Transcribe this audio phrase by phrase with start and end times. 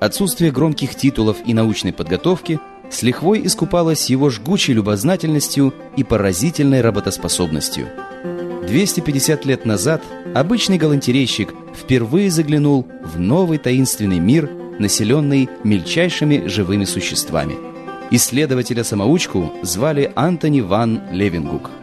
[0.00, 2.60] отсутствие громких титулов и научной подготовки
[2.90, 7.88] с лихвой искупалось его жгучей любознательностью и поразительной работоспособностью.
[8.66, 10.02] 250 лет назад
[10.34, 17.54] обычный галантерейщик впервые заглянул в новый таинственный мир, населенный мельчайшими живыми существами.
[18.10, 21.70] Исследователя-самоучку звали Антони Ван Левингук–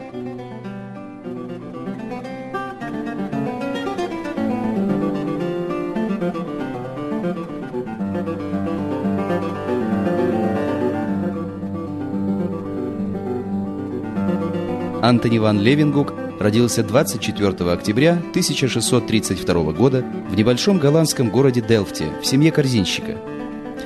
[15.07, 22.51] Антони ван Левингук родился 24 октября 1632 года в небольшом голландском городе Делфте в семье
[22.51, 23.15] корзинщика.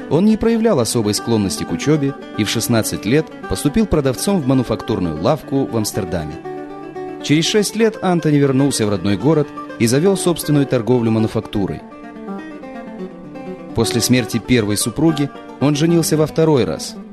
[0.09, 5.21] Он не проявлял особой склонности к учебе и в 16 лет поступил продавцом в мануфактурную
[5.21, 6.35] лавку в Амстердаме.
[7.21, 11.81] Через 6 лет Антони вернулся в родной город и завел собственную торговлю мануфактурой.
[13.75, 15.29] После смерти первой супруги
[15.59, 16.95] он женился во второй раз–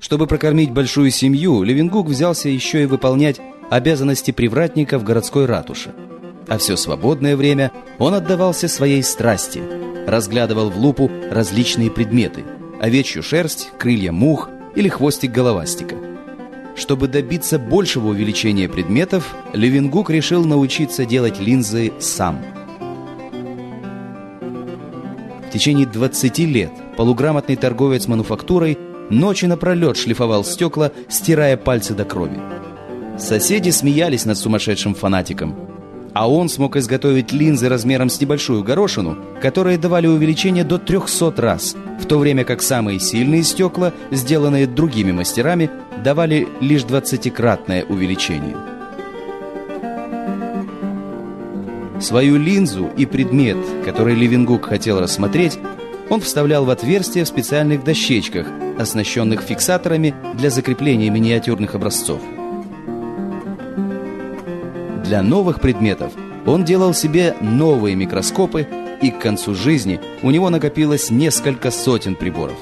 [0.00, 5.94] чтобы прокормить большую семью, Левингук взялся еще и выполнять обязанности привратника в городской ратуше.
[6.46, 9.62] А все свободное время он отдавался своей страсти,
[10.06, 12.44] разглядывал в лупу различные предметы–
[12.80, 15.96] овечью шерсть, крылья мух или хвостик головастика.
[16.76, 22.40] Чтобы добиться большего увеличения предметов, Левингук решил научиться делать линзы сам.
[25.48, 28.78] В течение 20 лет полуграмотный торговец мануфактурой
[29.10, 32.38] Ночи напролет шлифовал стекла, стирая пальцы до крови.
[33.18, 35.56] Соседи смеялись над сумасшедшим фанатиком.
[36.12, 41.76] А он смог изготовить линзы размером с небольшую горошину, которые давали увеличение до 300 раз,
[42.00, 45.70] в то время как самые сильные стекла, сделанные другими мастерами,
[46.04, 48.56] давали лишь 20-кратное увеличение.
[52.00, 55.58] Свою линзу и предмет, который Левингук хотел рассмотреть,
[56.10, 58.46] он вставлял в отверстия в специальных дощечках,
[58.78, 62.20] оснащенных фиксаторами для закрепления миниатюрных образцов.
[65.04, 66.12] Для новых предметов
[66.46, 68.66] он делал себе новые микроскопы,
[69.00, 72.56] и к концу жизни у него накопилось несколько сотен приборов.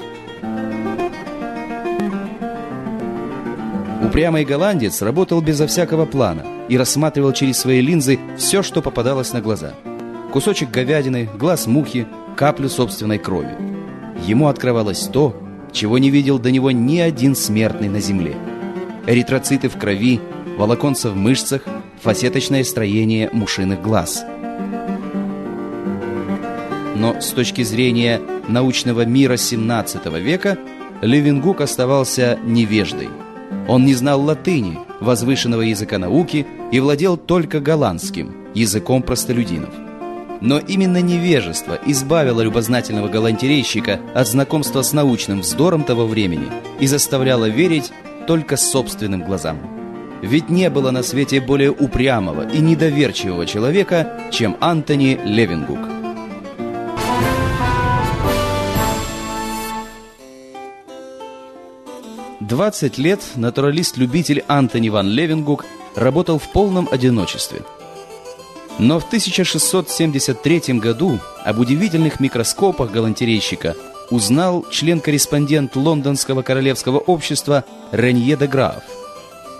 [4.04, 9.40] Упрямый голландец работал безо всякого плана и рассматривал через свои линзы все, что попадалось на
[9.40, 9.74] глаза.
[10.32, 12.06] Кусочек говядины, глаз мухи,
[12.36, 13.56] каплю собственной крови.
[14.26, 15.34] Ему открывалось то,
[15.72, 18.36] чего не видел до него ни один смертный на земле.
[19.06, 20.20] Эритроциты в крови,
[20.56, 21.62] волоконца в мышцах,
[22.02, 24.24] фасеточное строение мушиных глаз.
[26.96, 30.58] Но с точки зрения научного мира 17 века
[31.02, 33.08] Левингук оставался невеждой.
[33.68, 39.85] Он не знал латыни, возвышенного языка науки, и владел только голландским, языком простолюдинов.
[40.40, 46.48] Но именно невежество избавило любознательного галантерейщика от знакомства с научным вздором того времени
[46.78, 47.92] и заставляло верить
[48.26, 49.58] только собственным глазам.
[50.22, 55.78] Ведь не было на свете более упрямого и недоверчивого человека, чем Антони Левингук.
[62.40, 65.64] Двадцать лет натуралист-любитель Антони ван Левингук
[65.96, 67.62] работал в полном одиночестве–
[68.78, 73.74] но в 1673 году об удивительных микроскопах галантерейщика
[74.10, 78.82] узнал член-корреспондент Лондонского королевского общества Ренье де Граф.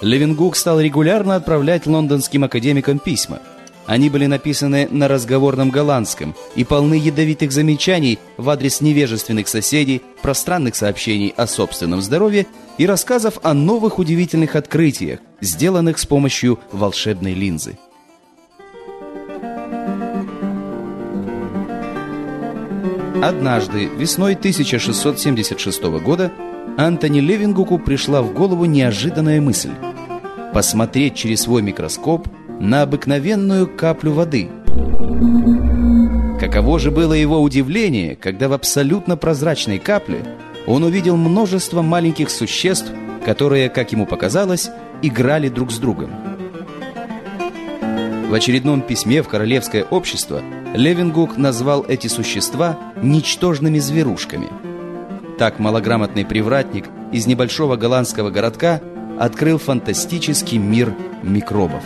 [0.03, 3.41] Левингук стал регулярно отправлять лондонским академикам письма.
[3.87, 10.75] Они были написаны на разговорном голландском и полны ядовитых замечаний в адрес невежественных соседей, пространных
[10.75, 12.47] сообщений о собственном здоровье
[12.79, 17.79] и рассказов о новых удивительных открытиях, сделанных с помощью волшебной линзы.
[23.27, 26.31] Однажды, весной 1676 года,
[26.79, 29.73] Антони Левингуку пришла в голову неожиданная мысль–
[30.55, 32.29] посмотреть через свой микроскоп
[32.61, 34.49] на обыкновенную каплю воды.
[36.39, 40.21] Каково же было его удивление, когда в абсолютно прозрачной капле
[40.69, 42.93] он увидел множество маленьких существ,
[43.25, 44.71] которые, как ему показалось,
[45.03, 46.36] играли друг с другом.
[48.29, 50.43] В очередном письме в Королевское общество
[50.75, 54.49] Левингук назвал эти существа ничтожными зверушками.
[55.39, 58.81] Так малограмотный привратник из небольшого голландского городка
[59.21, 60.93] открыл фантастический мир
[61.23, 61.85] микробов.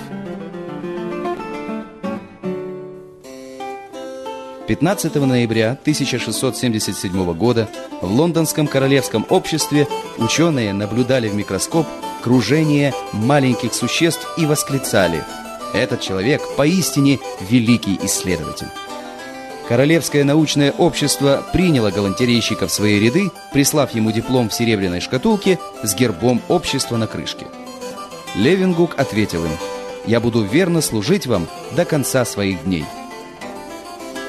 [4.66, 7.68] 15 ноября 1677 года
[8.00, 11.86] в Лондонском королевском обществе ученые наблюдали в микроскоп
[12.22, 15.22] кружение маленьких существ и восклицали–
[15.72, 18.68] этот человек поистине великий исследователь.
[19.68, 25.94] Королевское научное общество приняло галантерейщика в свои ряды, прислав ему диплом в серебряной шкатулке с
[25.94, 27.46] гербом общества на крышке.
[28.34, 29.52] Левингук ответил им,
[30.06, 31.46] «Я буду верно служить вам
[31.76, 32.84] до конца своих дней».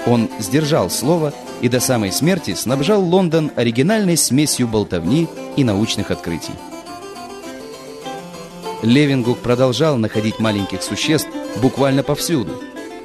[0.06, 6.54] Он сдержал слово и до самой смерти снабжал Лондон оригинальной смесью болтовни и научных открытий.
[8.82, 11.30] Левингук продолжал находить маленьких существ
[11.62, 12.54] буквально повсюду.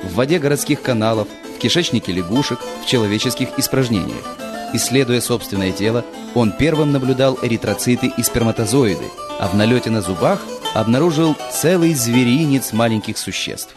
[0.03, 4.25] В воде городских каналов, в кишечнике лягушек, в человеческих испражнениях.
[4.73, 9.05] Исследуя собственное тело, он первым наблюдал эритроциты и сперматозоиды,
[9.39, 10.41] а в налете на зубах
[10.75, 13.75] обнаружил целый зверинец маленьких существ.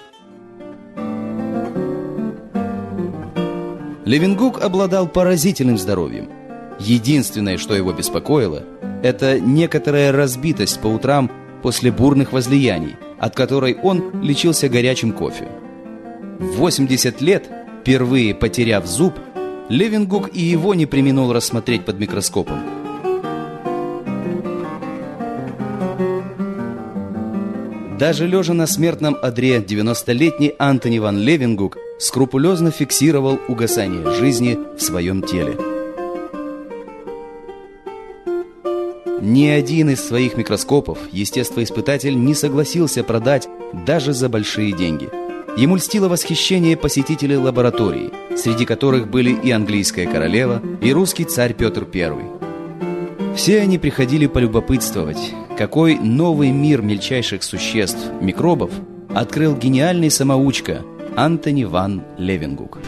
[4.06, 6.30] Левингук обладал поразительным здоровьем.
[6.80, 8.64] Единственное, что его беспокоило,
[9.04, 11.30] это некоторая разбитость по утрам
[11.62, 15.48] после бурных возлияний, от которой он лечился горячим кофе.
[16.40, 17.50] В 80 лет,
[17.82, 19.14] впервые потеряв зуб,
[19.70, 22.60] Левингук и его не применул рассмотреть под микроскопом.
[28.00, 35.22] Даже лежа на смертном одре 90-летний Антони Ван Левингук скрупулезно фиксировал угасание жизни в своем
[35.22, 35.69] теле.
[39.22, 43.50] Ни один из своих микроскопов естествоиспытатель не согласился продать
[43.86, 45.10] даже за большие деньги.
[45.58, 51.86] Ему льстило восхищение посетителей лаборатории, среди которых были и английская королева, и русский царь Петр
[51.94, 53.36] I.
[53.36, 58.72] Все они приходили полюбопытствовать, какой новый мир мельчайших существ, микробов,
[59.14, 60.84] открыл гениальный самоучка
[61.18, 62.80] Антони ван Левингук.